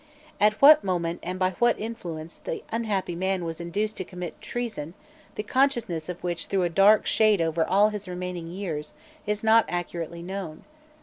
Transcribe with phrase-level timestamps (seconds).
[0.39, 4.41] At what moment and by what influence, the unhappy man was induced to commit a
[4.43, 4.95] treason,
[5.35, 8.95] the consciousness of which threw a dark shade over all his remaining years,
[9.27, 10.63] is not accurately known.